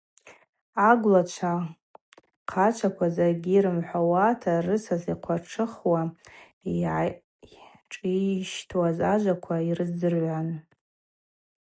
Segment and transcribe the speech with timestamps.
[0.89, 1.55] Агвлачва
[2.51, 6.01] хъачваква закӏгьи рымхӏвауата, рысас йхъватшыхуа
[6.71, 10.49] йгӏайшӏищтуаз, ажваква йрыздзыргӏвуан.